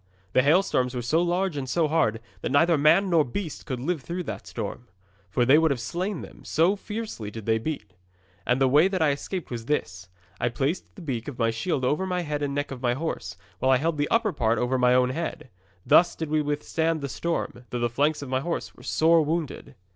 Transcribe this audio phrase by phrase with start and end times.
[0.33, 4.01] The hailstones were so large and so hard that neither man nor beast could live
[4.01, 4.87] through that storm,
[5.29, 7.93] for they would have slain them, so fiercely did they beat.
[8.43, 10.09] And the way that I escaped was this.
[10.39, 13.37] I placed the beak of my shield over the head and neck of my horse,
[13.59, 15.51] while I held the upper part over my own head.
[15.85, 19.75] Thus did we withstand the storm, though the flanks of my horse were sore wounded.